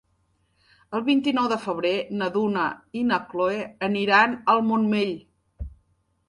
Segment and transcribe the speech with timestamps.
[0.99, 1.91] El vint-i-nou de febrer
[2.21, 2.63] na Dúnia
[3.01, 5.15] i na Cloè aniran al Montmell.